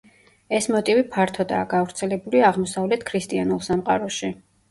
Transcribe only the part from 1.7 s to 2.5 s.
გავრცელებული